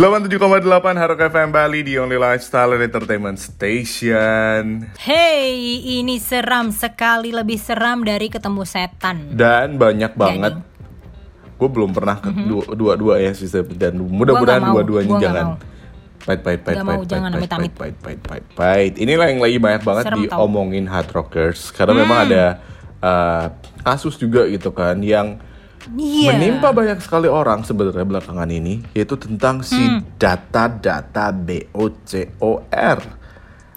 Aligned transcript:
87,8 0.00 0.64
Harok 0.96 1.28
FM 1.28 1.52
Bali 1.52 1.84
di 1.84 2.00
Only 2.00 2.16
Lifestyle 2.16 2.72
and 2.72 2.88
Entertainment 2.88 3.36
Station 3.36 4.88
Hey, 4.96 5.52
ini 6.00 6.16
seram 6.16 6.72
sekali 6.72 7.36
lebih 7.36 7.60
seram 7.60 8.00
dari 8.00 8.32
ketemu 8.32 8.64
setan. 8.64 9.36
Dan 9.36 9.76
banyak 9.76 10.16
banget 10.16 10.56
Gue 11.60 11.68
belum 11.68 11.92
pernah 11.92 12.16
ke 12.16 12.32
dua- 12.32 12.72
dua-dua 12.72 13.20
ya 13.20 13.36
sih 13.36 13.44
Dan 13.76 14.00
mudah-mudahan 14.00 14.72
dua-duanya 14.72 15.20
jangan. 15.20 15.44
Pahit, 16.24 16.48
pahit, 16.48 16.60
pahit, 16.64 16.80
pahit, 16.80 17.04
pahit, 17.04 17.04
pahit, 17.20 17.72
pahit, 17.76 17.96
pahit, 18.00 18.20
pahit, 18.24 18.44
pahit. 18.56 18.92
Inilah 18.96 19.28
yang 19.28 19.44
lagi 19.44 19.60
banyak 19.60 19.82
banget 19.84 20.04
Serem 20.08 20.24
tau. 20.24 20.24
Hmm. 20.24 20.32
diomongin 20.48 20.88
Hard 20.88 21.12
Rockers 21.12 21.76
Karena 21.76 21.92
memang 21.92 22.24
ada 22.24 22.44
uh, 23.04 23.52
kasus 23.84 24.16
juga 24.16 24.48
gitu 24.48 24.72
kan 24.72 24.96
Yang 25.04 25.44
Iya. 25.90 26.34
menimpa 26.34 26.70
banyak 26.70 27.00
sekali 27.00 27.24
orang 27.24 27.62
sebenarnya 27.62 28.04
belakangan 28.04 28.46
ini 28.46 28.84
Yaitu 28.92 29.16
tentang 29.16 29.60
si 29.60 29.78
Hmm. 29.78 30.04
data-data 30.14 31.32
BOCOR 31.32 32.98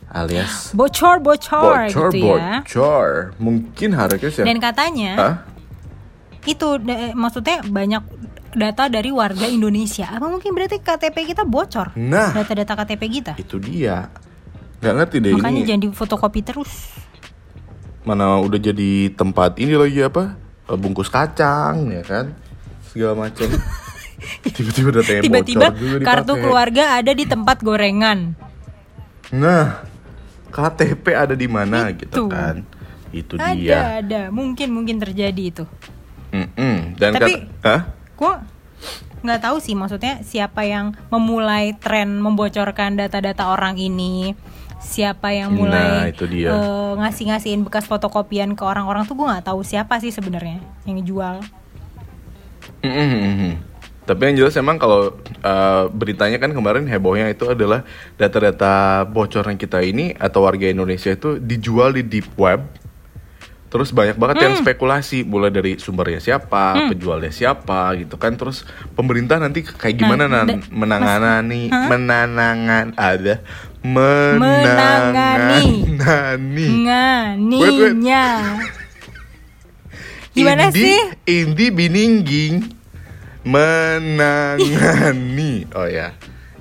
Alias 0.10 0.72
Bocor, 0.72 1.18
bocor, 1.18 1.90
bocor 1.90 2.08
gitu 2.12 2.28
ya. 2.30 2.62
bocor 2.62 3.08
mungkin 3.38 3.90
harusnya 3.94 4.30
sih 4.30 4.44
Dan 4.44 4.60
katanya 4.60 5.12
Hah? 5.16 5.36
itu 6.44 6.68
maksudnya 7.14 7.64
banyak 7.64 8.04
data 8.54 8.86
dari 8.86 9.10
warga 9.10 9.48
Indonesia. 9.48 10.06
Apa 10.06 10.28
mungkin 10.28 10.52
berarti 10.52 10.78
KTP 10.78 11.26
kita 11.26 11.42
bocor? 11.42 11.96
nah 11.96 12.30
Data-data 12.30 12.76
KTP 12.76 13.02
kita. 13.10 13.34
itu 13.34 13.58
dia 13.58 14.12
nggak 14.78 14.94
ngerti 14.94 15.18
deh 15.18 15.34
Makanya 15.34 15.56
ini 15.56 15.66
jangan 15.66 15.82
difotokopi 15.88 16.40
terus. 16.44 16.92
mana 18.04 18.36
udah 18.38 18.60
jadi 18.60 18.92
tempat 19.10 19.56
ini 19.56 19.74
lagi 19.74 20.04
apa 20.04 20.36
bungkus 20.68 21.12
kacang 21.12 21.92
ya 21.92 22.04
kan 22.04 22.32
segala 22.88 23.28
macam 23.28 23.48
tiba-tiba 24.56 24.90
datanya 24.96 25.22
Tiba-tiba 25.22 25.68
kartu 26.02 26.34
keluarga 26.40 26.96
ada 27.00 27.12
di 27.12 27.28
tempat 27.28 27.60
gorengan. 27.60 28.36
nah 29.34 29.84
KTP 30.54 31.06
ada 31.12 31.34
di 31.34 31.50
mana 31.50 31.90
gitu 31.92 32.30
Itu. 32.30 32.32
kan 32.32 32.62
itu 33.14 33.34
Ada, 33.38 33.54
dia 33.54 33.80
ada. 34.02 34.22
Mungkin 34.34 34.74
mungkin 34.74 34.98
terjadi 34.98 35.44
itu. 35.54 35.66
Mm-mm. 36.34 36.98
dan 36.98 37.14
Tapi-? 37.14 37.46
Gua 38.18 38.42
nggak 39.24 39.40
tahu 39.40 39.58
sih 39.64 39.72
maksudnya 39.78 40.20
siapa 40.26 40.68
yang 40.68 40.92
memulai 41.08 41.78
tren 41.80 42.20
membocorkan 42.20 43.00
data-data 43.00 43.54
orang 43.54 43.80
ini 43.80 44.36
siapa 44.84 45.32
yang 45.32 45.56
mulai 45.56 45.72
Nah, 45.72 46.12
itu 46.12 46.28
dia. 46.28 46.52
eh, 46.52 46.92
ngasih-ngasihin 47.00 47.64
bekas 47.64 47.88
fotokopian 47.88 48.54
ke 48.54 48.62
orang-orang 48.62 49.08
tuh 49.08 49.16
gue 49.16 49.26
nggak 49.26 49.48
tahu 49.48 49.64
siapa 49.64 49.98
sih 49.98 50.12
sebenarnya 50.12 50.60
yang 50.84 51.00
jual 51.02 51.40
Mm-mm. 52.84 53.56
Tapi 54.04 54.20
yang 54.28 54.44
jelas 54.44 54.60
emang 54.60 54.76
kalau 54.76 55.16
uh, 55.40 55.88
beritanya 55.88 56.36
kan 56.36 56.52
kemarin 56.52 56.84
hebohnya 56.84 57.32
itu 57.32 57.48
adalah 57.48 57.88
data-data 58.20 59.08
bocoran 59.08 59.56
kita 59.56 59.80
ini 59.80 60.12
atau 60.20 60.44
warga 60.44 60.68
Indonesia 60.68 61.08
itu 61.08 61.40
dijual 61.40 61.96
di 61.96 62.04
deep 62.04 62.28
web. 62.36 62.68
Terus 63.72 63.90
banyak 63.90 64.20
banget 64.20 64.38
yang 64.44 64.54
spekulasi 64.60 65.24
mulai 65.26 65.50
dari 65.50 65.80
sumbernya 65.80 66.20
siapa, 66.20 66.92
penjualnya 66.92 67.32
siapa 67.32 67.96
gitu 67.98 68.20
kan. 68.20 68.36
Terus 68.36 68.68
pemerintah 68.92 69.40
nanti 69.40 69.64
kayak 69.64 69.96
gimana 69.98 70.28
Nah, 70.28 70.46
nan 70.46 70.62
menangani 70.68 71.72
menangan 71.72 72.94
ada 72.94 73.40
Menangani. 73.84 75.84
menangani. 76.00 76.68
Nganinya. 76.88 78.26
Gimana 80.34 80.72
Indi, 80.72 80.82
sih? 80.82 80.98
Indi 81.28 81.68
biningging. 81.70 82.56
Menangani. 83.44 84.72
Oh 85.78 85.84
ya, 85.84 86.16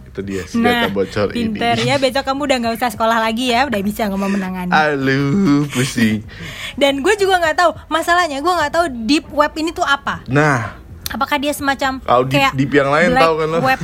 itu 0.08 0.20
dia 0.20 0.42
senjata 0.44 0.88
nah 0.88 0.90
bocor 0.90 1.30
pinter. 1.30 1.78
Ini. 1.78 1.94
ya 1.94 1.96
besok 1.96 2.26
kamu 2.26 2.42
udah 2.48 2.56
nggak 2.58 2.74
usah 2.74 2.90
sekolah 2.90 3.22
lagi 3.22 3.54
ya. 3.54 3.70
Udah 3.70 3.78
bisa 3.78 4.10
ngomong 4.10 4.34
menangani. 4.34 4.74
Aduh, 4.74 5.62
pusing. 5.70 6.26
dan 6.80 6.98
gue 7.00 7.14
juga 7.14 7.38
nggak 7.38 7.54
tahu. 7.54 7.70
Masalahnya 7.86 8.42
gue 8.42 8.52
nggak 8.52 8.72
tahu 8.74 8.86
deep 9.06 9.30
web 9.30 9.54
ini 9.54 9.70
tuh 9.70 9.86
apa. 9.86 10.26
Nah, 10.26 10.74
apakah 11.06 11.38
dia 11.38 11.54
semacam 11.54 12.02
deep- 12.02 12.34
kayak 12.34 12.50
deep 12.58 12.72
yang 12.74 12.90
lain 12.90 13.14
tahu 13.14 13.34
kan 13.38 13.46
lo? 13.46 13.58
web 13.62 13.78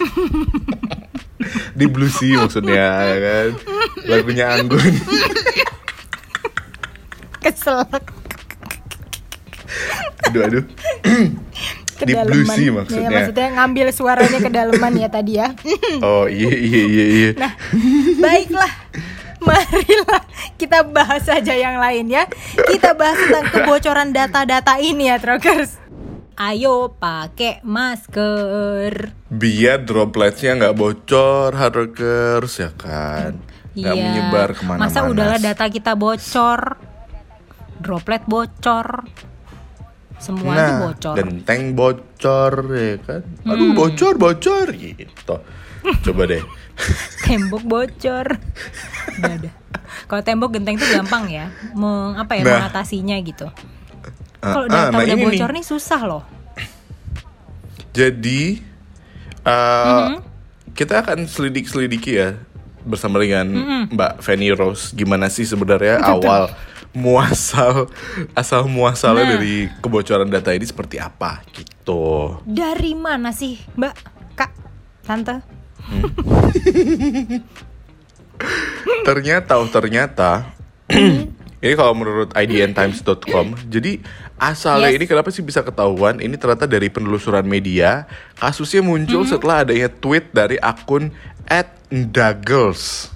di 1.80 1.86
Blue 1.88 2.12
Sea 2.12 2.36
maksudnya 2.44 2.84
ya 3.08 3.16
kan. 3.18 3.48
Lagunya 4.04 4.46
Anggun. 4.52 4.92
kesel 7.40 7.80
Aduh, 10.28 10.42
aduh. 10.44 10.64
Di 12.00 12.12
Blue 12.16 12.44
Sea 12.44 12.68
Ya, 12.68 12.72
maksudnya. 12.72 13.08
maksudnya 13.08 13.48
ngambil 13.56 13.86
suaranya 13.96 14.38
kedalaman 14.44 14.92
ya 15.00 15.08
tadi 15.08 15.40
ya. 15.40 15.56
Oh 16.04 16.28
iya 16.28 16.52
iya 16.52 16.82
iya 16.84 17.06
iya. 17.08 17.30
Nah, 17.40 17.52
baiklah. 18.20 18.72
Marilah 19.40 20.20
kita 20.60 20.84
bahas 20.84 21.24
saja 21.24 21.56
yang 21.56 21.80
lain 21.80 22.12
ya. 22.12 22.28
Kita 22.68 22.92
bahas 22.92 23.16
tentang 23.16 23.48
kebocoran 23.48 24.12
data-data 24.12 24.76
ini 24.84 25.08
ya, 25.08 25.16
Trokers. 25.16 25.80
Ayo 26.40 26.96
pakai 26.96 27.60
masker. 27.60 29.12
Biar 29.28 29.84
dropletnya 29.84 30.56
nggak 30.56 30.72
bocor, 30.72 31.52
hardworkers 31.52 32.54
ya 32.56 32.72
kan. 32.72 33.36
Nggak 33.76 33.92
Iya. 33.92 34.02
menyebar 34.02 34.48
ke 34.56 34.62
mana-mana. 34.64 34.88
Masa 34.88 35.04
udahlah 35.04 35.36
data 35.36 35.68
kita 35.68 35.92
bocor. 35.92 36.80
Droplet 37.76 38.24
bocor. 38.24 39.04
Semua 40.16 40.52
itu 40.52 40.64
Nah, 40.64 40.80
bocor. 40.82 41.14
genteng 41.14 41.62
bocor 41.72 42.52
ya 42.72 42.96
kan. 42.98 43.22
Aduh, 43.44 43.76
bocor, 43.76 44.16
bocor 44.16 44.66
gitu. 44.72 45.36
Coba 46.02 46.22
deh. 46.24 46.40
tembok 47.28 47.64
bocor. 47.64 48.26
Udah, 49.20 49.32
udah. 49.36 49.52
Kalau 50.08 50.22
tembok 50.24 50.56
genteng 50.56 50.80
itu 50.80 50.88
gampang 50.88 51.28
ya, 51.28 51.52
meng, 51.72 52.16
apa 52.16 52.32
ya 52.32 52.42
Nah. 52.42 52.64
mengatasinya 52.64 53.20
gitu. 53.20 53.44
Ah, 54.40 54.52
Kalau 54.54 54.66
data 54.66 54.88
nah 54.90 55.00
udah 55.00 55.16
bocor 55.18 55.50
nih. 55.50 55.56
nih 55.56 55.64
susah 55.64 56.00
loh. 56.02 56.22
Jadi 57.90 58.62
uh, 59.42 60.16
kita 60.72 61.00
akan 61.00 61.26
selidik-selidiki 61.26 62.12
ya 62.14 62.38
bersama 62.80 63.18
dengan 63.18 63.44
Mbak 63.88 64.20
Fanny 64.20 64.48
Rose 64.50 64.90
gimana 64.90 65.28
sih 65.28 65.44
sebenarnya 65.44 66.00
awal 66.00 66.48
muasal 66.90 67.92
asal 68.32 68.64
muasalnya 68.64 69.22
Nah. 69.22 69.32
dari 69.36 69.54
kebocoran 69.78 70.26
data 70.26 70.50
ini 70.50 70.64
seperti 70.64 70.96
apa 70.96 71.44
gitu. 71.52 72.40
Dari 72.42 72.94
mana 72.94 73.30
sih, 73.30 73.60
Mbak, 73.76 73.94
Kak, 74.34 74.50
Tante? 75.04 75.36
Ternyata 79.02 79.52
oh 79.54 79.68
ternyata 79.68 80.48
ini 81.60 81.74
kalau 81.74 81.92
menurut 81.92 82.32
idntimes.com 82.32 83.52
jadi 83.68 84.00
asalnya 84.36 84.88
Yes. 84.88 84.96
ini 84.96 85.04
kenapa 85.04 85.28
sih 85.28 85.40
bisa 85.40 85.60
ketahuan 85.60 86.16
ini 86.18 86.34
ternyata 86.34 86.64
dari 86.64 86.88
penelusuran 86.88 87.44
media 87.44 88.08
kasusnya 88.34 88.80
muncul 88.80 89.22
Mm-hmm. 89.22 89.32
setelah 89.36 89.56
adanya 89.62 89.88
tweet 89.88 90.32
dari 90.32 90.56
akun 90.56 91.12
@ndagels 91.44 93.12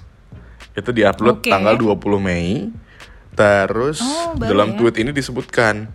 itu 0.73 0.89
diupload 0.91 1.39
Oke. 1.39 1.49
tanggal 1.49 1.73
20 1.73 1.97
Mei 2.19 2.69
terus 3.33 3.99
Oh, 3.99 4.35
dalam 4.37 4.73
ya. 4.73 4.77
tweet 4.77 4.95
ini 4.99 5.11
disebutkan 5.11 5.89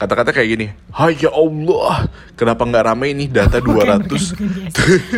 kata-kata 0.00 0.32
kayak 0.32 0.48
gini 0.48 0.66
Hai 0.96 1.12
ya 1.20 1.28
Allah 1.28 2.08
kenapa 2.32 2.64
nggak 2.64 2.84
rame 2.88 3.12
ini 3.12 3.28
data 3.28 3.60
200 3.60 4.08
Bukan. 4.40 4.40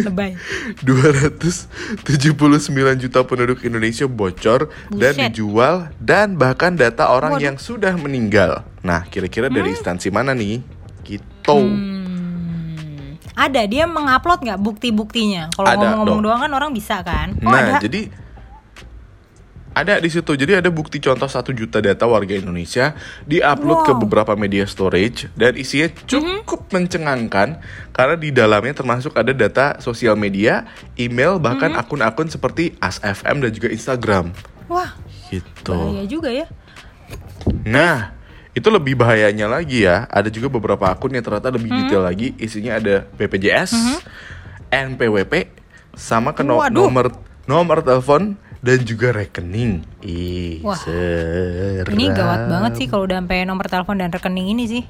Lebay. 0.10 0.34
279 0.82 2.34
juta 2.98 3.22
penduduk 3.22 3.62
Indonesia 3.62 4.10
bocor 4.10 4.74
dan 4.90 5.14
Buset. 5.14 5.30
dijual 5.30 5.86
dan 6.02 6.34
bahkan 6.34 6.74
data 6.74 7.14
orang 7.14 7.38
Waduh. 7.38 7.46
yang 7.46 7.56
sudah 7.60 7.94
meninggal. 7.94 8.66
Nah, 8.82 9.06
kira-kira 9.06 9.46
dari 9.46 9.70
instansi 9.70 10.10
mana 10.10 10.34
nih? 10.34 10.58
Gitu. 11.06 11.58
Hmm. 11.58 13.14
Ada 13.32 13.64
dia 13.64 13.88
mengupload 13.88 14.44
nggak 14.44 14.60
bukti-buktinya? 14.60 15.48
Kalau 15.54 15.66
ngomong-ngomong 15.72 16.20
doang 16.20 16.40
kan 16.42 16.52
orang 16.52 16.70
bisa 16.74 17.00
kan? 17.00 17.32
Oh, 17.40 17.48
nah, 17.48 17.78
ada. 17.78 17.80
jadi 17.80 18.12
ada 19.72 19.96
di 19.96 20.08
situ. 20.08 20.32
Jadi 20.32 20.60
ada 20.60 20.68
bukti 20.68 21.00
contoh 21.00 21.24
1 21.24 21.52
juta 21.52 21.80
data 21.80 22.04
warga 22.04 22.36
Indonesia 22.36 22.92
diupload 23.24 23.78
ke 23.84 23.92
Wow. 23.96 24.00
beberapa 24.04 24.32
media 24.36 24.64
storage 24.64 25.32
dan 25.32 25.56
isinya 25.56 25.88
cukup 26.04 26.68
mencengangkan 26.68 27.60
karena 27.90 28.16
di 28.16 28.28
dalamnya 28.28 28.76
termasuk 28.76 29.16
ada 29.16 29.32
data 29.32 29.80
sosial 29.80 30.12
media, 30.14 30.68
email, 30.94 31.40
bahkan 31.40 31.72
akun-akun 31.72 32.28
seperti 32.28 32.76
ASFM 32.78 33.40
dan 33.40 33.50
juga 33.50 33.68
Instagram. 33.68 34.36
Wah, 34.68 34.92
Gitu. 35.28 35.72
bahaya 35.72 36.04
juga 36.04 36.28
ya. 36.28 36.46
Nah, 37.64 38.12
itu 38.52 38.68
lebih 38.68 38.96
bahayanya 38.96 39.48
lagi 39.48 39.88
ya. 39.88 40.04
Ada 40.08 40.28
juga 40.28 40.52
beberapa 40.52 40.84
akun 40.88 41.12
yang 41.12 41.24
ternyata 41.24 41.48
lebih 41.48 41.72
detail 41.72 42.04
lagi. 42.04 42.36
Isinya 42.36 42.76
ada 42.76 43.08
BPJS, 43.16 43.72
NPWP, 44.68 45.48
sama 45.92 46.32
ke 46.32 46.44
no- 46.44 46.60
Waduh. 46.60 46.88
nomor 46.88 47.06
nomor 47.44 47.80
telepon 47.82 48.36
dan 48.62 48.78
juga 48.86 49.10
rekening. 49.10 49.82
Ih, 50.00 50.62
Wah, 50.62 50.78
seram. 50.78 51.92
Ini 51.92 52.04
gawat 52.14 52.46
banget 52.46 52.72
sih 52.78 52.86
kalau 52.86 53.04
udah 53.04 53.18
sampai 53.18 53.42
nomor 53.42 53.66
telepon 53.66 53.98
dan 53.98 54.08
rekening 54.08 54.54
ini 54.54 54.64
sih. 54.70 54.82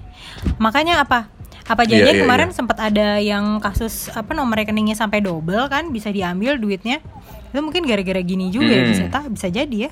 Makanya 0.61 1.01
apa? 1.01 1.33
Apa 1.65 1.89
Iya, 1.89 2.05
jadi 2.05 2.11
iya, 2.13 2.21
kemarin 2.21 2.53
iya. 2.53 2.57
sempat 2.59 2.77
ada 2.77 3.17
yang 3.17 3.57
kasus 3.59 4.13
apa 4.13 4.37
nomor 4.37 4.61
rekeningnya 4.61 4.93
sampai 4.93 5.25
double 5.25 5.73
kan 5.73 5.89
bisa 5.89 6.13
diambil 6.13 6.61
duitnya? 6.61 7.01
Itu 7.49 7.65
mungkin 7.65 7.89
gara-gara 7.89 8.21
gini 8.21 8.53
juga 8.53 8.69
ya 8.69 8.83
Hmm. 8.85 8.91
bisa 8.93 9.05
tak 9.09 9.25
bisa 9.33 9.49
jadi 9.49 9.89
ya. 9.89 9.91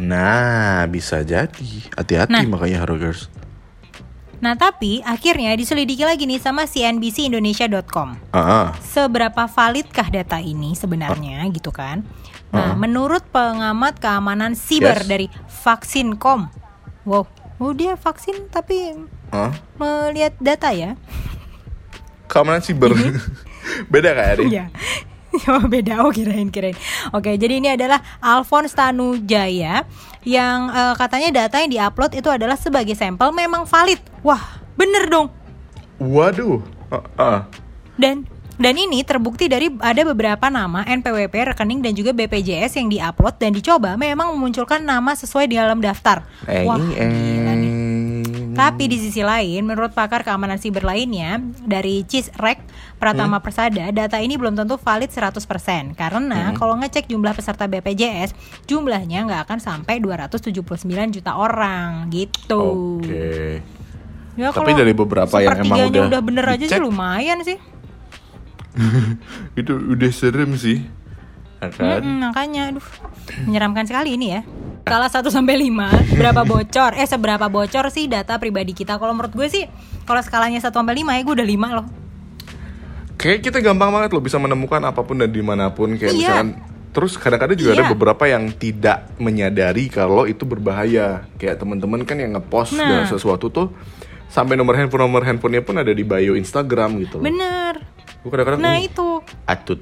Nah, 0.00 0.86
bisa 0.88 1.20
jadi. 1.20 1.70
Hati-hati 1.92 2.32
Nah. 2.32 2.48
makanya 2.48 2.80
Harogers. 2.80 3.28
Nah 4.40 4.56
tapi 4.56 5.04
akhirnya 5.04 5.52
diselidiki 5.52 6.00
lagi 6.00 6.24
nih 6.24 6.40
sama 6.40 6.64
CNBCindonesia.com 6.64 8.16
Ah, 8.32 8.40
ah. 8.40 8.68
Seberapa 8.80 9.44
validkah 9.44 10.08
data 10.08 10.40
ini 10.40 10.72
sebenarnya 10.72 11.44
gitu 11.52 11.68
kan 11.68 12.08
Nah 12.50 12.58
Uh-uh. 12.66 12.76
menurut 12.76 13.22
pengamat 13.26 13.96
keamanan 13.96 14.52
siber 14.52 14.96
Yes. 14.96 15.06
dari 15.06 15.26
Vaksin.com 15.46 16.50
Wow, 17.02 17.24
oh 17.56 17.72
dia 17.72 17.94
vaksin 17.94 18.48
tapi 18.48 18.94
Ah? 19.30 19.54
melihat 19.76 20.34
data 20.36 20.68
ya 20.68 20.98
Keamanan 22.26 22.58
siber. 22.60 22.90
Beda 23.92 24.10
kayak 24.12 24.30
Ade? 24.36 24.44
Iya 24.48 24.64
Oh 25.46 25.62
beda, 25.62 26.02
oh 26.02 26.10
kirain 26.10 26.50
kirain 26.50 26.74
Oke 27.10 27.34
jadi 27.34 27.54
ini 27.56 27.70
adalah 27.70 28.02
Alphonse 28.18 28.74
Tanujaya 28.74 29.86
Yang 30.20 30.58
eh, 30.68 30.94
katanya 30.96 31.30
data 31.36 31.56
yang 31.56 31.70
diupload 31.70 32.12
itu 32.12 32.26
adalah 32.26 32.54
sebagai 32.54 32.92
sampel 32.92 33.30
memang 33.30 33.62
valid 33.62 34.02
Wah 34.20 34.42
bener 34.74 35.06
dong 35.06 35.30
Waduh. 35.96 36.58
Ah, 36.88 37.04
ah. 37.14 37.40
Dan 37.94 38.24
dan 38.60 38.76
ini 38.76 39.00
terbukti 39.00 39.48
dari 39.48 39.72
ada 39.80 40.04
beberapa 40.04 40.52
nama 40.52 40.84
NPWP, 40.84 41.56
rekening 41.56 41.80
dan 41.80 41.92
juga 41.96 42.12
BPJS 42.12 42.76
yang 42.76 42.92
diupload 42.92 43.40
dan 43.40 43.56
dicoba 43.56 43.96
memang 43.96 44.36
memunculkan 44.36 44.84
nama 44.84 45.16
sesuai 45.16 45.48
di 45.48 45.56
dalam 45.56 45.80
daftar. 45.80 46.28
Eh, 46.44 46.68
Wah, 46.68 46.76
eh. 46.76 47.08
gila 47.08 47.52
nih. 47.56 47.72
Tapi 48.50 48.92
di 48.92 49.00
sisi 49.00 49.24
lain, 49.24 49.64
menurut 49.64 49.96
pakar 49.96 50.20
keamanan 50.20 50.60
siber 50.60 50.84
lainnya 50.84 51.40
dari 51.64 52.04
CISREC 52.04 52.60
Pratama 53.00 53.40
Persada, 53.40 53.88
data 53.88 54.20
ini 54.20 54.36
belum 54.36 54.52
tentu 54.52 54.76
valid 54.76 55.08
100% 55.08 55.96
karena 55.96 56.52
kalau 56.52 56.76
ngecek 56.76 57.08
jumlah 57.08 57.32
peserta 57.32 57.64
BPJS, 57.64 58.36
jumlahnya 58.68 59.24
nggak 59.24 59.48
akan 59.48 59.58
sampai 59.64 60.04
279 60.04 60.84
juta 61.16 61.40
orang 61.40 62.12
gitu. 62.12 63.00
Oke. 63.00 63.64
Ya, 64.36 64.52
Tapi 64.52 64.72
dari 64.76 64.92
beberapa 64.92 65.40
yang 65.40 65.64
emang 65.64 65.76
sepertiganya 65.80 66.00
udah 66.12 66.20
bener 66.20 66.44
aja 66.44 66.64
sih 66.68 66.80
lumayan 66.80 67.40
sih. 67.40 67.56
Itu 69.60 69.72
udah 69.76 70.10
serem 70.10 70.54
sih. 70.54 70.84
Kan? 71.60 72.00
Mm-mm, 72.00 72.32
makanya 72.32 72.72
aduh 72.72 72.86
menyeramkan 73.44 73.84
sekali 73.84 74.16
ini 74.16 74.32
ya. 74.32 74.40
Skala 74.80 75.06
1 75.06 75.28
sampai 75.28 75.60
5 75.60 76.16
berapa 76.16 76.42
bocor? 76.42 76.96
Eh 76.96 77.04
seberapa 77.04 77.46
bocor 77.46 77.92
sih 77.92 78.08
data 78.08 78.40
pribadi 78.40 78.72
kita? 78.72 78.96
Kalau 78.96 79.12
menurut 79.12 79.30
gue 79.30 79.46
sih 79.46 79.68
kalau 80.02 80.18
skalanya 80.18 80.56
1 80.58 80.72
sampai 80.72 80.96
5 80.96 81.12
ya 81.12 81.20
gue 81.20 81.34
udah 81.36 81.46
5 81.46 81.76
loh. 81.76 81.86
Kayak 83.14 83.38
kita 83.44 83.58
gampang 83.60 83.92
banget 83.92 84.10
loh 84.10 84.24
bisa 84.24 84.40
menemukan 84.40 84.80
apa 84.80 85.04
pun 85.04 85.20
dan 85.20 85.28
di 85.28 85.44
mana 85.44 85.68
pun 85.68 85.92
kayak 85.92 86.10
Iya. 86.10 86.16
misalkan 86.16 86.48
terus 86.90 87.14
kadang-kadang 87.14 87.54
juga 87.54 87.70
ada 87.76 87.84
Iya. 87.86 87.92
beberapa 87.92 88.24
yang 88.24 88.50
tidak 88.50 89.12
menyadari 89.20 89.86
kalau 89.86 90.24
itu 90.24 90.42
berbahaya 90.42 91.28
kayak 91.36 91.60
teman-teman 91.60 92.02
kan 92.02 92.16
yang 92.16 92.32
ngepost 92.34 92.74
Nah. 92.74 93.04
sesuatu 93.04 93.46
tuh 93.46 93.68
sampai 94.26 94.56
nomor 94.56 94.74
handphone 94.74 95.04
nomor 95.04 95.22
handphonenya 95.22 95.60
pun 95.60 95.76
ada 95.76 95.92
di 95.92 96.02
bio 96.02 96.32
Instagram 96.32 97.04
gitu 97.04 97.20
loh. 97.20 97.28
Bener. 97.28 97.59
Gue 98.20 98.30
kadang-kadang 98.30 98.60
Nah 98.60 98.76
uh, 98.76 98.82
itu 98.82 99.06
atut. 99.44 99.80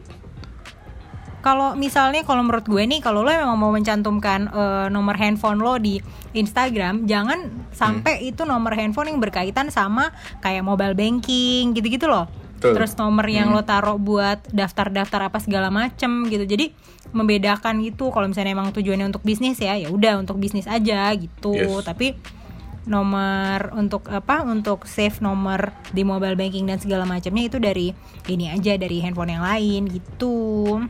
kalau 1.38 1.72
misalnya 1.74 2.22
kalau 2.22 2.42
menurut 2.42 2.66
gue 2.66 2.82
nih 2.82 2.98
kalau 2.98 3.22
lo 3.22 3.30
memang 3.30 3.54
mau 3.56 3.70
mencantumkan 3.70 4.46
eh, 4.48 4.86
nomor 4.88 5.14
handphone 5.14 5.58
lo 5.58 5.78
di 5.78 6.02
Instagram 6.32 7.06
jangan 7.06 7.38
sampai 7.70 8.20
Hmm. 8.20 8.28
itu 8.28 8.42
nomor 8.44 8.74
handphone 8.74 9.08
yang 9.08 9.18
berkaitan 9.18 9.70
sama 9.70 10.10
kayak 10.38 10.60
mobile 10.60 10.92
banking 10.92 11.72
gitu-gitu 11.72 12.04
loh 12.04 12.26
Betul. 12.52 12.74
terus 12.74 12.92
nomor 12.94 13.22
yang 13.24 13.48
Hmm. 13.48 13.56
lo 13.56 13.62
taruh 13.62 13.96
buat 13.96 14.50
daftar-daftar 14.50 15.30
apa 15.30 15.38
segala 15.38 15.70
macem 15.70 16.26
gitu 16.26 16.42
jadi 16.42 16.74
membedakan 17.08 17.80
itu 17.80 18.10
kalau 18.10 18.26
misalnya 18.26 18.52
emang 18.52 18.68
tujuannya 18.68 19.08
untuk 19.08 19.22
bisnis 19.22 19.56
ya 19.56 19.72
ya 19.72 19.88
udah 19.88 20.20
untuk 20.20 20.36
bisnis 20.36 20.66
aja 20.66 21.08
gitu 21.14 21.54
Yes. 21.54 21.86
tapi 21.86 22.18
nomor 22.88 23.70
untuk 23.72 24.08
apa 24.08 24.42
untuk 24.42 24.82
save 24.84 25.20
nomor 25.20 25.70
di 25.88 26.02
mobile 26.02 26.34
banking 26.34 26.64
dan 26.64 26.76
segala 26.76 27.04
macamnya 27.04 27.44
itu 27.44 27.56
dari 27.56 27.92
ini 28.26 28.48
aja 28.48 28.74
dari 28.74 28.98
handphone 28.98 29.30
yang 29.30 29.44
lain 29.44 29.82
gitu 29.86 30.80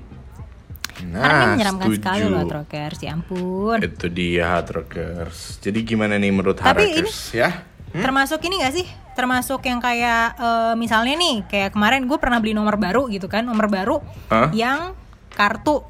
karena 0.95 1.15
ini 1.23 1.39
Nah, 1.39 1.51
menyeramkan 1.55 1.87
setuju. 1.89 1.99
sekali 2.01 2.25
loh 2.25 2.43
Trokers, 2.45 2.99
ya 2.99 3.11
ampun. 3.13 3.79
Itu 3.79 4.07
dia 4.09 4.51
Hard 4.51 4.69
Rockers. 4.73 5.39
Jadi 5.61 5.79
gimana 5.85 6.15
nih 6.15 6.33
menurut 6.33 6.59
Tapi 6.59 6.67
Hard 6.67 6.99
ini- 6.99 7.15
ya? 7.33 7.51
Termasuk 7.89 8.43
ini 8.43 8.59
gak 8.59 8.75
sih? 8.75 8.87
Termasuk 9.15 9.63
yang 9.63 9.79
kayak 9.79 10.35
eh, 10.35 10.75
misalnya 10.75 11.15
nih, 11.15 11.47
kayak 11.47 11.71
kemarin 11.71 12.03
gue 12.05 12.19
pernah 12.19 12.39
beli 12.39 12.51
nomor 12.51 12.75
baru 12.77 13.07
gitu 13.07 13.27
kan, 13.27 13.43
nomor 13.43 13.67
baru 13.67 14.03
Hah? 14.27 14.51
yang 14.51 14.99
kartu 15.31 15.87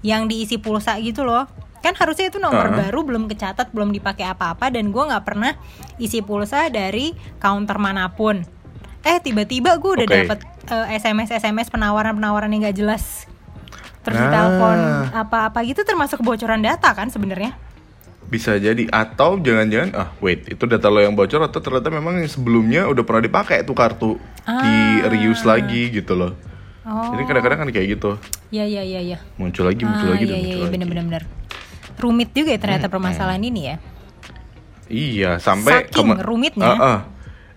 yang 0.00 0.24
diisi 0.24 0.56
pulsa 0.56 0.96
gitu 0.96 1.28
loh. 1.28 1.44
Kan 1.78 1.94
harusnya 1.94 2.26
itu 2.26 2.36
nomor 2.36 2.68
Hah? 2.68 2.76
baru 2.84 3.00
belum 3.02 3.26
kecatat, 3.26 3.70
belum 3.70 3.90
dipakai 3.90 4.26
apa-apa 4.26 4.68
dan 4.68 4.88
gue 4.88 5.00
nggak 5.00 5.24
pernah 5.24 5.54
isi 5.96 6.20
pulsa 6.20 6.66
dari 6.66 7.10
counter 7.36 7.76
mana 7.76 8.08
pun. 8.08 8.42
Eh 9.00 9.18
tiba-tiba 9.18 9.76
gue 9.76 9.90
udah 9.94 10.06
Oke. 10.06 10.16
dapet 10.18 10.38
eh, 10.68 10.96
SMS 10.96 11.30
SMS 11.32 11.68
penawaran-penawaran 11.68 12.50
yang 12.50 12.66
gak 12.66 12.76
jelas. 12.76 13.24
Terus 14.00 14.16
Ah. 14.16 14.22
ditelepon 14.22 14.78
apa-apa 15.14 15.58
gitu 15.62 15.80
termasuk 15.80 16.18
kebocoran 16.18 16.60
data 16.60 16.90
kan 16.90 17.06
sebenarnya. 17.06 17.54
Bisa 18.24 18.54
jadi 18.54 18.84
atau 18.86 19.38
jangan-jangan 19.38 19.90
ah 19.94 20.08
wait 20.18 20.44
itu 20.46 20.60
data 20.62 20.86
lo 20.86 20.98
yang 20.98 21.12
bocor 21.12 21.40
atau 21.40 21.58
ternyata 21.58 21.88
memang 21.88 22.18
yang 22.18 22.28
sebelumnya 22.28 22.84
udah 22.84 23.00
pernah 23.00 23.22
dipakai 23.22 23.62
tuh 23.62 23.72
kartu 23.72 24.10
di 24.44 24.74
Ah. 25.00 25.08
reuse 25.08 25.42
lagi 25.42 25.88
gitu 25.90 26.12
loh. 26.12 26.32
Oh. 26.82 27.12
Jadi 27.12 27.22
kadang-kadang 27.22 27.58
kan 27.58 27.68
kayak 27.68 27.88
gitu 27.94 28.16
Ya 28.48 28.64
ya 28.64 28.80
ya 28.80 29.00
ya. 29.00 29.20
muncul 29.36 29.62
lagi 29.62 29.84
muncul 29.84 30.08
Ah, 30.08 30.12
lagi 30.12 30.24
iya, 30.24 30.30
dan 30.30 30.34
iya, 30.34 30.40
muncul 30.42 30.48
iya, 30.50 30.64
lagi. 30.64 30.72
bener-bener 30.74 31.04
bener. 31.06 31.22
Rumit 31.98 32.30
juga 32.30 32.54
ya 32.54 32.58
ternyata 32.58 32.86
permasalahan 32.86 33.42
ini 33.42 33.60
ya. 33.66 33.76
Iya 34.88 35.30
sampai 35.36 35.84
Saking 35.84 36.16
rumitnya. 36.18 36.64
Ah, 36.64 36.80
ah. 36.80 36.98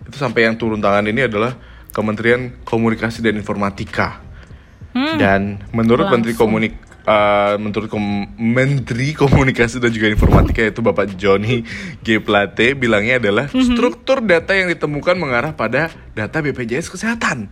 itu 0.04 0.18
sampai 0.18 0.44
yang 0.44 0.54
turun 0.54 0.78
tangan 0.78 1.06
ini 1.06 1.24
adalah 1.24 1.56
Kementerian 1.88 2.60
Komunikasi 2.60 3.22
dan 3.22 3.36
Informatika. 3.36 4.20
Hmm. 4.92 5.16
Dan 5.16 5.40
menurut 5.72 6.12
Menteri 6.12 6.36
Langsung. 6.36 6.52
Komunik 6.52 6.74
eh, 7.02 7.54
menurut 7.56 7.88
Kom- 7.88 8.28
Menteri 8.36 9.10
Komunikasi 9.12 9.80
dan 9.80 9.88
juga 9.88 10.06
Informatika 10.06 10.60
yaitu 10.60 10.84
Bapak 10.84 11.16
Johnny 11.16 11.64
G 11.98 12.20
Plate 12.20 12.76
bilangnya 12.76 13.16
adalah 13.16 13.48
Mhm. 13.48 13.72
struktur 13.72 14.20
data 14.20 14.52
yang 14.52 14.68
ditemukan 14.68 15.16
mengarah 15.16 15.50
pada 15.50 15.88
data 16.12 16.38
BPJS 16.38 16.86
Kesehatan. 16.88 17.48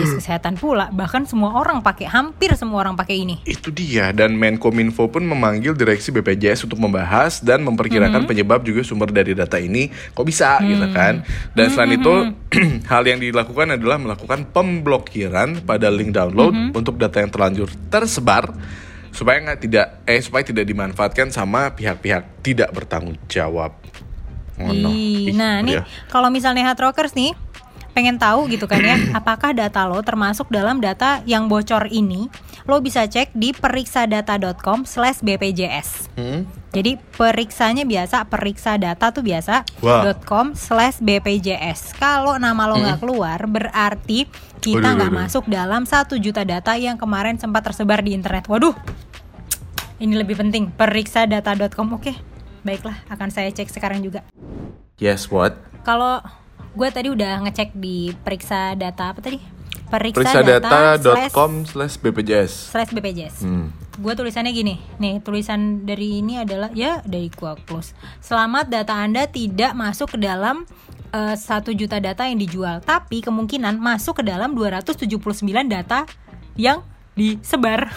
BPJS 0.00 0.16
kesehatan 0.18 0.54
pula, 0.56 0.88
bahkan 0.90 1.22
semua 1.22 1.52
orang 1.54 1.80
pakai, 1.80 2.08
hampir 2.08 2.56
semua 2.56 2.80
orang 2.80 2.96
pakai 2.96 3.20
ini. 3.20 3.36
Itu 3.44 3.68
dia 3.68 4.10
dan 4.10 4.32
Menkominfo 4.34 5.06
pun 5.06 5.22
memanggil 5.22 5.76
direksi 5.76 6.08
BPJS 6.10 6.64
untuk 6.64 6.80
membahas 6.80 7.38
dan 7.38 7.60
memperkirakan 7.60 8.24
penyebab 8.24 8.64
juga 8.64 8.80
sumber 8.80 9.12
dari 9.12 9.36
data 9.36 9.56
ini 9.56 9.86
kok 10.10 10.24
bisa 10.24 10.56
gitu 10.62 10.86
Hmm. 10.88 10.96
kan. 10.96 11.14
Dan 11.52 11.66
selain 11.68 11.94
itu 11.94 12.14
hal 12.92 13.02
yang 13.04 13.20
dilakukan 13.20 13.76
adalah 13.76 14.00
melakukan 14.00 14.48
pemblokiran 14.50 15.60
pada 15.62 15.92
link 15.92 16.10
download 16.10 16.50
Mhm. 16.50 16.72
untuk 16.72 16.96
data 16.96 17.20
yang 17.20 17.28
terlanjur 17.28 17.68
tersebar 17.88 18.50
supaya 19.10 19.42
nggak 19.42 19.60
tidak 19.60 19.86
eh 20.04 20.22
supaya 20.22 20.42
tidak 20.42 20.64
dimanfaatkan 20.64 21.28
sama 21.28 21.74
pihak-pihak 21.74 22.42
tidak 22.42 22.70
bertanggung 22.70 23.18
jawab. 23.26 23.74
Oh, 24.60 24.70
no. 24.70 24.92
Ih, 24.92 25.32
Ih, 25.32 25.34
nah 25.34 25.58
nih 25.60 25.80
kalau 26.06 26.28
misalnya 26.28 26.68
hard 26.68 26.78
rockers 26.78 27.16
nih 27.16 27.32
pengen 27.92 28.18
tahu 28.18 28.48
gitu 28.50 28.66
kan 28.70 28.82
ya, 28.82 28.98
apakah 29.18 29.54
data 29.54 29.86
lo 29.86 30.02
termasuk 30.02 30.48
dalam 30.48 30.80
data 30.80 31.22
yang 31.26 31.48
bocor 31.50 31.86
ini? 31.90 32.28
Lo 32.64 32.80
bisa 32.80 33.06
cek 33.06 33.30
di 33.34 33.52
periksadata.com/bpjs. 33.56 35.88
Hmm? 36.14 36.46
Jadi 36.70 37.02
periksanya 37.18 37.82
biasa, 37.82 38.30
periksa 38.30 38.78
data 38.78 39.10
tuh 39.10 39.26
biasa. 39.26 39.66
Hmm. 39.82 40.14
.com 40.22 40.54
slash 40.54 41.02
BPJS. 41.02 41.98
Kalau 41.98 42.38
nama 42.38 42.70
lo 42.70 42.78
nggak 42.78 43.02
keluar, 43.02 43.42
berarti 43.50 44.30
kita 44.62 44.94
nggak 44.94 45.10
masuk 45.10 45.50
dalam 45.50 45.82
satu 45.82 46.14
juta 46.14 46.46
data 46.46 46.78
yang 46.78 46.94
kemarin 46.94 47.42
sempat 47.42 47.66
tersebar 47.66 48.06
di 48.06 48.14
internet. 48.14 48.46
Waduh, 48.46 48.78
ini 49.98 50.14
lebih 50.14 50.38
penting. 50.38 50.70
Periksadata.com, 50.70 51.98
oke. 51.98 52.14
Baiklah, 52.62 53.02
akan 53.10 53.34
saya 53.34 53.50
cek 53.50 53.66
sekarang 53.72 54.04
juga. 54.04 54.20
Yes, 55.00 55.32
what? 55.32 55.56
Kalau 55.82 56.20
gue 56.70 56.88
tadi 56.90 57.08
udah 57.10 57.42
ngecek 57.46 57.74
di 57.74 58.14
periksa 58.14 58.78
data 58.78 59.10
apa 59.10 59.18
tadi? 59.18 59.38
Periksa 59.90 60.46
data 60.46 60.94
slash, 61.66 61.98
BPJS. 61.98 62.70
slash 62.70 62.90
BPJS. 62.94 63.42
Hmm. 63.42 63.74
Gue 63.98 64.14
tulisannya 64.14 64.54
gini, 64.54 64.78
nih 65.02 65.18
tulisan 65.18 65.82
dari 65.82 66.22
ini 66.22 66.38
adalah 66.38 66.70
ya 66.70 67.02
dari 67.02 67.26
gua 67.34 67.58
close. 67.66 67.90
Selamat 68.22 68.70
data 68.70 68.94
anda 68.94 69.26
tidak 69.26 69.74
masuk 69.74 70.14
ke 70.14 70.18
dalam 70.22 70.62
eh, 71.10 71.34
satu 71.34 71.74
juta 71.74 71.98
data 71.98 72.22
yang 72.22 72.38
dijual, 72.38 72.78
tapi 72.86 73.18
kemungkinan 73.18 73.82
masuk 73.82 74.22
ke 74.22 74.30
dalam 74.30 74.54
279 74.54 75.26
data 75.66 76.06
yang 76.54 76.86
disebar. 77.18 77.90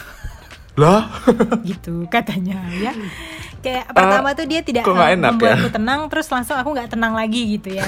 Lah, 0.73 1.13
gitu 1.69 2.09
katanya 2.09 2.65
ya 2.81 2.97
kayak 3.63 3.85
pertama 3.95 4.35
tuh 4.35 4.45
dia 4.45 4.59
tidak 4.59 4.83
eh, 4.83 5.15
enak 5.15 5.31
membuatku 5.39 5.67
ya? 5.71 5.73
tenang 5.73 5.99
terus 6.11 6.27
langsung 6.27 6.59
aku 6.59 6.69
nggak 6.75 6.91
tenang 6.91 7.15
lagi 7.15 7.41
gitu 7.55 7.71
ya 7.71 7.87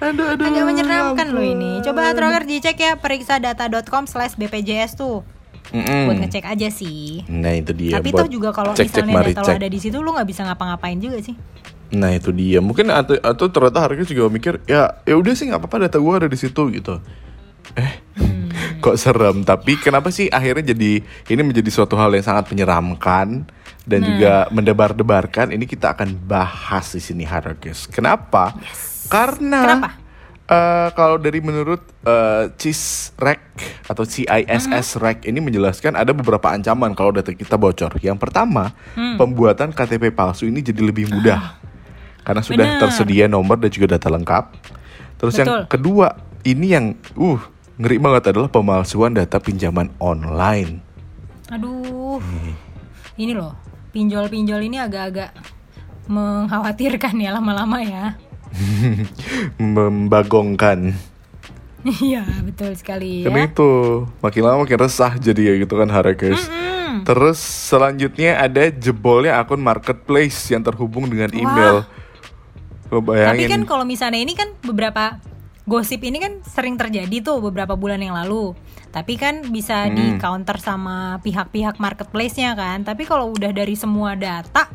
aduh 0.06 0.38
aduh. 0.38 0.46
agak 0.46 0.64
menyeramkan 0.70 1.26
ya 1.26 1.34
loh 1.34 1.42
ini 1.44 1.82
coba 1.82 2.14
Troker 2.14 2.46
dicek 2.46 2.78
ya 2.78 2.92
periksa 2.94 3.42
data.com 3.42 4.06
slash 4.06 4.38
bpjs 4.38 4.94
tuh 4.94 5.26
Mm-mm. 5.74 6.08
buat 6.08 6.16
ngecek 6.24 6.48
aja 6.48 6.70
sih 6.72 7.26
Nah 7.28 7.52
itu 7.52 7.76
dia. 7.76 8.00
tapi 8.00 8.14
toh 8.14 8.24
juga 8.24 8.54
kalau 8.56 8.72
cek-cek 8.72 9.04
misalnya 9.04 9.14
mari 9.20 9.34
data 9.36 9.42
lo 9.44 9.48
cek. 9.52 9.58
ada 9.60 9.68
di 9.68 9.78
situ 9.82 9.98
lu 10.00 10.14
nggak 10.16 10.28
bisa 10.30 10.46
ngapa-ngapain 10.46 10.96
juga 10.96 11.20
sih 11.20 11.36
Nah 11.88 12.12
itu 12.12 12.28
dia. 12.36 12.60
Mungkin 12.60 12.92
atau, 12.92 13.16
atau 13.16 13.46
ternyata 13.48 13.80
harga 13.80 14.04
juga 14.04 14.28
mikir 14.28 14.60
ya 14.68 15.00
ya 15.08 15.14
udah 15.16 15.32
sih 15.32 15.48
nggak 15.48 15.60
apa-apa 15.64 15.88
data 15.88 15.96
gua 15.96 16.20
ada 16.20 16.28
di 16.28 16.36
situ 16.36 16.68
gitu. 16.68 17.00
Eh. 17.76 17.92
Kok 18.88 18.98
serem. 18.98 19.36
Tapi 19.42 19.76
kenapa 19.76 20.08
sih 20.08 20.26
akhirnya 20.26 20.72
jadi 20.72 21.04
ini 21.04 21.42
menjadi 21.42 21.68
suatu 21.68 21.94
hal 21.94 22.08
yang 22.10 22.24
sangat 22.24 22.48
menyeramkan 22.48 23.44
dan 23.84 24.00
Nah. 24.00 24.06
juga 24.08 24.32
mendebar-debarkan. 24.48 25.52
Ini 25.52 25.64
kita 25.64 25.92
akan 25.92 26.16
bahas 26.24 26.88
di 26.90 27.00
sini 27.00 27.24
Harkes. 27.24 27.84
Kenapa? 27.86 28.56
Karena 29.06 29.60
Kenapa? 29.64 29.88
eh, 30.44 30.88
kalau 30.92 31.16
dari 31.16 31.40
menurut 31.40 31.80
eh, 32.02 32.48
CISREC 32.56 33.40
atau 33.84 34.04
CISSREC 34.04 35.24
ini 35.24 35.40
menjelaskan 35.40 35.92
ada 35.92 36.12
beberapa 36.12 36.48
ancaman 36.48 36.92
kalau 36.92 37.12
data 37.12 37.32
kita 37.32 37.56
bocor. 37.56 37.92
Yang 37.98 38.16
pertama, 38.18 38.72
Hmm. 38.92 39.16
pembuatan 39.16 39.72
KTP 39.72 40.08
palsu 40.08 40.44
ini 40.44 40.60
jadi 40.60 40.80
lebih 40.80 41.08
mudah 41.08 41.56
karena 42.24 42.40
sudah 42.40 42.64
Benar. 42.64 42.80
tersedia 42.82 43.24
nomor 43.28 43.56
dan 43.56 43.68
juga 43.68 43.96
data 43.96 44.08
lengkap. 44.08 44.44
Terus 45.16 45.34
yang 45.36 45.48
Betul. 45.48 45.64
kedua, 45.68 46.08
ini 46.44 46.66
yang 46.70 46.86
uh 47.14 47.40
ngeri 47.78 47.96
banget 47.96 48.34
adalah 48.34 48.50
pemalsuan 48.50 49.14
data 49.14 49.38
pinjaman 49.38 49.94
online. 49.98 50.82
aduh 51.48 52.20
ini 53.16 53.32
loh 53.32 53.56
pinjol-pinjol 53.90 54.60
ini 54.60 54.76
agak-agak 54.76 55.32
mengkhawatirkan 56.06 57.16
ya 57.16 57.32
lama-lama 57.32 57.80
ya 57.80 58.04
Membagongkan. 59.56 60.92
iya 62.04 62.24
betul 62.44 62.74
sekali 62.76 63.24
Karena 63.24 63.44
ya 63.44 63.48
itu 63.48 63.70
makin 64.20 64.42
lama 64.44 64.56
makin 64.66 64.78
resah 64.78 65.12
jadi 65.16 65.40
ya 65.40 65.54
gitu 65.62 65.78
kan 65.78 65.88
Harakes. 65.88 66.48
Mm-mm. 66.48 67.06
Terus 67.06 67.38
selanjutnya 67.38 68.36
ada 68.36 68.68
jebolnya 68.68 69.38
akun 69.38 69.60
marketplace 69.60 70.50
yang 70.50 70.64
terhubung 70.64 71.06
dengan 71.06 71.30
email. 71.32 71.84
Lo 72.88 73.04
Tapi 73.04 73.44
kan 73.46 73.62
kalau 73.64 73.84
misalnya 73.84 74.20
ini 74.20 74.32
kan 74.32 74.52
beberapa 74.64 75.20
gosip 75.68 76.00
ini 76.00 76.16
kan 76.16 76.40
sering 76.42 76.74
terjadi 76.74 77.20
tuh 77.20 77.38
beberapa 77.38 77.76
bulan 77.76 78.00
yang 78.00 78.16
lalu. 78.16 78.56
Tapi 78.88 79.14
kan 79.14 79.44
bisa 79.46 79.84
Hmm. 79.84 79.94
di 79.94 80.06
counter 80.16 80.56
sama 80.56 81.20
pihak-pihak 81.20 81.76
marketplace-nya 81.76 82.56
kan. 82.56 82.82
Tapi 82.82 83.04
kalau 83.04 83.30
udah 83.30 83.52
dari 83.52 83.76
semua 83.76 84.16
data 84.16 84.66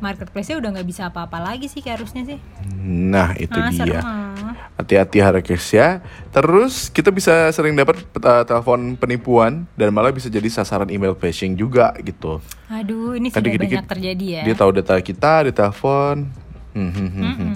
marketplace-nya 0.00 0.56
udah 0.56 0.70
nggak 0.72 0.88
bisa 0.88 1.08
apa-apa 1.08 1.36
lagi 1.38 1.68
sih 1.68 1.80
kayak 1.80 2.00
harusnya 2.00 2.24
sih. 2.24 2.38
Nah 2.80 3.36
itu 3.36 3.52
Ah, 3.52 3.68
dia. 3.68 4.00
ah. 4.00 4.52
Hati-hati 4.76 5.20
Harakes 5.20 5.64
ya. 5.70 6.00
Terus 6.30 6.88
kita 6.88 7.12
bisa 7.12 7.52
sering 7.52 7.76
dapat 7.76 8.00
uh, 8.16 8.40
telepon 8.42 8.96
penipuan 8.96 9.68
dan 9.76 9.92
malah 9.92 10.08
bisa 10.08 10.32
jadi 10.32 10.48
sasaran 10.48 10.88
email 10.88 11.12
phishing 11.12 11.52
juga 11.52 11.92
gitu. 12.00 12.40
Aduh, 12.72 13.12
ini 13.12 13.28
Kan 13.28 13.44
sudah 13.44 13.60
banyak 13.60 13.84
terjadi 13.86 14.26
ya. 14.40 14.42
Dia 14.48 14.54
tahu 14.56 14.70
data 14.72 14.96
kita, 14.96 15.44
dia 15.44 15.52
telepon. 15.54 16.32
Hmm, 16.72 16.88
hmm, 16.88 16.96
hmm, 16.96 17.10
hmm. 17.12 17.28
Mm-mm. 17.28 17.54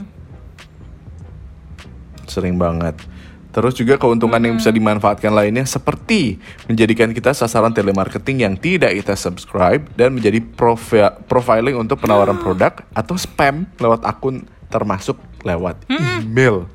Sering 2.35 2.59
banget. 2.59 2.99
Terus 3.55 3.79
juga 3.79 3.95
keuntungan 3.95 4.43
yang 4.43 4.59
bisa 4.59 4.75
dimanfaatkan 4.75 5.31
lainnya 5.31 5.63
seperti 5.63 6.43
menjadikan 6.67 7.15
kita 7.15 7.31
sasaran 7.31 7.71
telemarketing 7.71 8.43
yang 8.43 8.59
tidak 8.59 8.99
kita 8.99 9.15
subscribe 9.15 9.87
dan 9.95 10.11
menjadi 10.11 10.43
profi- 10.43 11.15
profiling 11.31 11.79
untuk 11.79 12.03
penawaran 12.03 12.35
produk 12.43 12.83
atau 12.91 13.15
spam 13.15 13.71
lewat 13.79 14.03
akun 14.03 14.43
termasuk 14.67 15.15
lewat 15.47 15.79
email. 15.87 16.67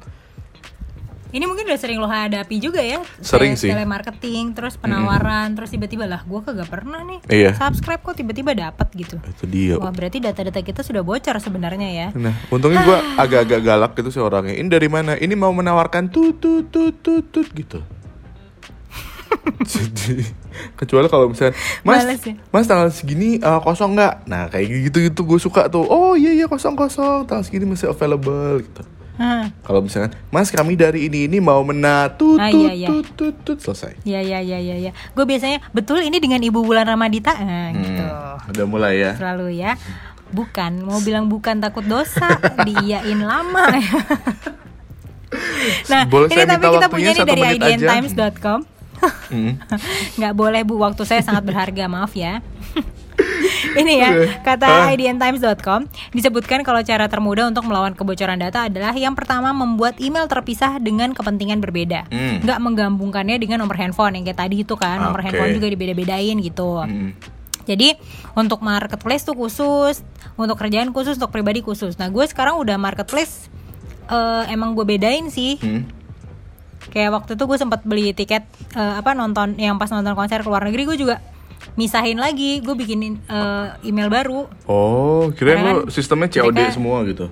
Ini 1.29 1.45
mungkin 1.45 1.69
udah 1.69 1.77
sering 1.77 2.01
lo 2.01 2.09
hadapi 2.09 2.57
juga 2.57 2.81
ya. 2.81 3.05
Sering 3.21 3.53
sih. 3.53 3.69
Telemarketing, 3.69 4.57
terus 4.57 4.81
penawaran, 4.81 5.53
terus 5.53 5.69
tiba-tiba 5.69 6.09
lah 6.09 6.25
gua 6.25 6.41
kagak 6.41 6.65
pernah 6.74 7.05
nih. 7.05 7.21
Iya. 7.29 7.51
Subscribe 7.53 8.01
kok 8.01 8.17
tiba-tiba 8.17 8.57
dapat 8.57 8.89
gitu. 8.98 9.21
Itu 9.21 9.45
dia. 9.45 9.77
Wah, 9.77 9.93
berarti 9.93 10.17
data-data 10.17 10.57
kita 10.65 10.81
sudah 10.81 11.05
bocor 11.05 11.38
sebenarnya 11.38 11.89
ya. 11.93 12.07
Nah, 12.17 12.33
untungnya 12.50 12.81
gue 12.81 12.98
agak-agak 13.24 13.62
galak 13.62 13.91
gitu 13.93 14.09
sih 14.09 14.21
orangnya. 14.25 14.57
Ini 14.57 14.69
dari 14.74 14.89
mana? 14.89 15.13
Ini 15.21 15.38
mau 15.38 15.53
menawarkan 15.53 16.09
tut 16.09 16.41
tut 16.41 16.65
tut 16.74 16.98
tut 17.05 17.25
tut 17.29 17.48
gitu. 17.53 17.79
Jadi 19.69 20.25
kecuali 20.74 21.05
kalau 21.05 21.29
misalnya 21.29 21.53
Mas, 21.86 22.01
Males 22.01 22.21
ya? 22.25 22.33
Mas 22.50 22.65
tanggal 22.65 22.89
segini 22.89 23.38
uh, 23.38 23.62
kosong 23.62 23.93
nggak? 23.93 24.25
Nah 24.25 24.50
kayak 24.50 24.89
gitu 24.89 24.98
gitu 25.05 25.21
gue 25.29 25.38
suka 25.38 25.69
tuh. 25.69 25.86
Oh 25.86 26.17
iya 26.17 26.33
iya 26.33 26.45
kosong 26.50 26.74
kosong. 26.74 27.29
Tanggal 27.29 27.45
segini 27.45 27.69
masih 27.69 27.93
available 27.93 28.65
gitu. 28.65 28.81
Hah. 29.19 29.51
Kalau 29.67 29.83
misalnya 29.83 30.15
Mas 30.31 30.47
kami 30.47 30.79
dari 30.79 31.11
ini 31.11 31.27
ini 31.27 31.38
mau 31.43 31.59
menatut 31.59 32.39
Ah, 32.39 32.47
iya, 32.47 32.71
iya. 32.71 32.88
tut 32.88 33.03
tut 33.19 33.35
tut 33.43 33.59
selesai. 33.59 33.99
Ya 34.07 34.23
ya 34.23 34.39
ya 34.39 34.55
ya 34.55 34.79
ya. 34.79 34.91
Gue 35.11 35.27
biasanya 35.27 35.59
betul 35.75 35.99
ini 35.99 36.23
dengan 36.23 36.39
Ibu 36.39 36.63
Bulan 36.63 36.88
Ramadita 36.88 37.35
nah, 37.35 37.75
gitu. 37.75 37.99
Hmm, 37.99 38.51
udah 38.55 38.65
mulai 38.65 38.93
ya. 39.03 39.11
Selalu 39.19 39.59
ya. 39.59 39.75
Bukan, 40.29 40.85
mau 40.85 41.01
bilang 41.03 41.25
bukan 41.27 41.59
takut 41.59 41.83
dosa, 41.83 42.38
diiyain 42.67 43.19
lama. 43.19 43.65
nah, 45.91 46.07
Boleh 46.07 46.31
ini 46.31 46.45
tapi 46.47 46.65
kita 46.69 46.88
punya 46.88 47.11
nih 47.11 47.25
dari 47.27 47.43
idntimes.com. 47.59 48.59
Hmm. 49.31 49.55
nggak 50.19 50.33
boleh 50.35 50.61
bu 50.67 50.75
waktu 50.83 51.07
saya 51.07 51.23
sangat 51.23 51.47
berharga 51.47 51.88
maaf 51.88 52.11
ya 52.19 52.43
ini 53.79 53.93
ya 53.98 54.09
Ah. 54.09 54.15
kata 54.43 54.67
idntimes.com 54.91 55.86
disebutkan 56.12 56.62
kalau 56.62 56.81
cara 56.81 57.05
termudah 57.05 57.48
untuk 57.48 57.63
melawan 57.63 57.93
kebocoran 57.93 58.38
data 58.38 58.65
adalah 58.65 58.91
yang 58.91 59.13
pertama 59.13 59.51
membuat 59.51 59.98
email 59.98 60.25
terpisah 60.25 60.77
dengan 60.77 61.12
kepentingan 61.12 61.59
berbeda 61.59 62.07
Hmm. 62.07 62.41
nggak 62.41 62.59
menggabungkannya 62.59 63.38
dengan 63.38 63.59
nomor 63.59 63.75
handphone 63.75 64.13
yang 64.13 64.24
kayak 64.24 64.39
tadi 64.39 64.62
itu 64.62 64.74
kan 64.74 65.00
nomor 65.00 65.19
Oke. 65.19 65.29
handphone 65.29 65.53
juga 65.53 65.67
dibeda-bedain 65.67 66.36
gitu 66.39 66.79
Hmm. 66.79 67.12
jadi 67.63 67.95
untuk 68.31 68.59
marketplace 68.59 69.24
tuh 69.24 69.33
khusus, 69.33 70.01
untuk 70.33 70.55
kerjaan 70.55 70.89
khusus, 70.89 71.15
untuk 71.15 71.29
pribadi 71.29 71.59
khusus. 71.59 71.95
Nah 71.95 72.07
gue 72.07 72.24
sekarang 72.24 72.57
udah 72.57 72.77
marketplace 72.77 73.51
eh, 74.07 74.43
emang 74.50 74.74
gue 74.74 74.86
bedain 74.88 75.27
sih. 75.27 75.53
Hmm. 75.55 75.86
Kayak 76.89 77.13
waktu 77.13 77.36
itu 77.36 77.43
gue 77.45 77.57
sempat 77.59 77.83
beli 77.83 78.09
tiket 78.09 78.41
eh, 78.74 78.93
apa 78.95 79.13
nonton 79.13 79.53
yang 79.55 79.77
pas 79.77 79.86
nonton 79.88 80.15
konser 80.15 80.39
ke 80.39 80.48
luar 80.48 80.63
negeri 80.63 80.88
gue 80.88 80.98
juga 80.98 81.21
misahin 81.73 82.17
lagi. 82.17 82.59
Gue 82.59 82.73
bikinin 82.73 83.19
eh, 83.21 83.67
email 83.83 84.07
baru. 84.07 84.47
Oh, 84.65 85.29
kirain 85.31 85.59
Karena 85.59 85.71
lo 85.75 85.89
sistemnya 85.89 86.29
COD 86.29 86.55
mereka- 86.55 86.73
semua 86.73 87.01
gitu. 87.03 87.27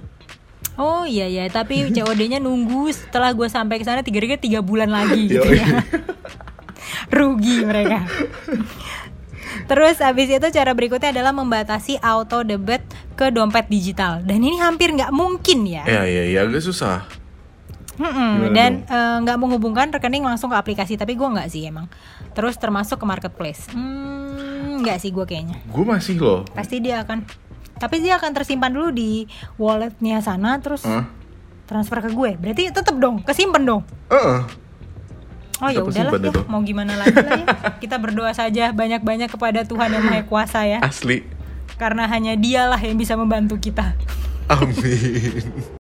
Oh 0.78 1.04
iya 1.04 1.26
ya, 1.26 1.50
tapi 1.50 1.88
COD-nya 1.96 2.38
nunggu 2.38 2.90
setelah 2.90 3.34
gue 3.34 3.48
sampai 3.48 3.78
ke 3.78 3.86
sana 3.86 4.06
tiga 4.06 4.22
tiga 4.38 4.62
bulan 4.62 4.90
lagi 4.90 5.26
gitu 5.26 5.48
ya. 5.48 5.82
Rugi 7.18 7.64
mereka. 7.64 8.06
Terus 9.68 10.00
abis 10.00 10.28
itu 10.30 10.48
cara 10.54 10.72
berikutnya 10.72 11.12
adalah 11.12 11.34
membatasi 11.34 11.98
auto 12.00 12.44
debit 12.44 12.84
ke 13.18 13.34
dompet 13.34 13.68
digital 13.68 14.22
dan 14.22 14.40
ini 14.40 14.62
hampir 14.62 14.94
nggak 14.94 15.12
mungkin 15.12 15.66
ya. 15.66 15.84
Ya 15.84 16.04
ya 16.06 16.24
ya 16.30 16.40
agak 16.46 16.62
susah. 16.62 17.04
Gimana 17.98 18.54
dan 18.54 18.86
eh, 18.86 19.18
nggak 19.26 19.38
menghubungkan 19.42 19.90
rekening 19.90 20.22
langsung 20.22 20.54
ke 20.54 20.58
aplikasi 20.58 20.94
tapi 20.96 21.18
gue 21.18 21.26
nggak 21.26 21.50
sih 21.50 21.66
emang. 21.66 21.90
Terus 22.38 22.54
termasuk 22.56 23.02
ke 23.02 23.06
marketplace. 23.10 23.66
Hmm, 23.74 24.17
nggak 24.80 24.98
sih 25.02 25.10
gue 25.12 25.26
kayaknya. 25.26 25.58
Gue 25.70 25.84
masih 25.84 26.16
loh. 26.22 26.42
Pasti 26.54 26.80
dia 26.80 27.02
akan. 27.04 27.26
Tapi 27.78 28.02
dia 28.02 28.18
akan 28.18 28.32
tersimpan 28.34 28.74
dulu 28.74 28.90
di 28.90 29.30
walletnya 29.62 30.18
sana 30.22 30.58
terus 30.58 30.82
Hah? 30.86 31.06
transfer 31.70 32.02
ke 32.02 32.10
gue. 32.14 32.32
Berarti 32.40 32.74
tetap 32.74 32.96
dong, 32.98 33.22
kesimpan 33.22 33.64
dong. 33.66 33.82
Heeh. 34.10 34.68
Oh 35.58 35.70
ya 35.74 35.82
udahlah 35.82 36.22
ya, 36.22 36.46
mau 36.46 36.62
gimana 36.62 36.94
lagi 36.94 37.18
lah 37.18 37.34
ya. 37.34 37.46
Kita 37.82 37.98
berdoa 37.98 38.30
saja 38.30 38.70
banyak-banyak 38.70 39.26
kepada 39.26 39.66
Tuhan 39.66 39.90
yang 39.90 40.06
Maha 40.06 40.24
Kuasa 40.30 40.70
ya. 40.70 40.80
Asli. 40.86 41.26
Karena 41.82 42.06
hanya 42.06 42.38
Dialah 42.38 42.82
yang 42.82 42.98
bisa 42.98 43.18
membantu 43.18 43.58
kita. 43.58 43.94
Amin. 44.50 45.77